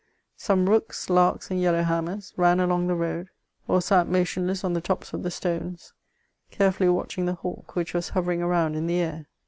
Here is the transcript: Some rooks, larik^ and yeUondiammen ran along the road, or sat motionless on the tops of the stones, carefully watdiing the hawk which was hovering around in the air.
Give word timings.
Some 0.35 0.67
rooks, 0.67 1.05
larik^ 1.09 1.51
and 1.51 1.59
yeUondiammen 1.59 2.33
ran 2.35 2.59
along 2.59 2.87
the 2.87 2.95
road, 2.95 3.29
or 3.67 3.83
sat 3.83 4.07
motionless 4.07 4.63
on 4.63 4.73
the 4.73 4.81
tops 4.81 5.13
of 5.13 5.21
the 5.21 5.29
stones, 5.29 5.93
carefully 6.49 6.89
watdiing 6.89 7.27
the 7.27 7.35
hawk 7.35 7.75
which 7.75 7.93
was 7.93 8.09
hovering 8.09 8.41
around 8.41 8.73
in 8.73 8.87
the 8.87 8.99
air. 8.99 9.27